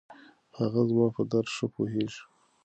هغه 0.57 0.81
زما 0.89 1.07
په 1.15 1.21
درد 1.31 1.47
ښه 1.55 1.65
پوهېږي. 1.75 2.21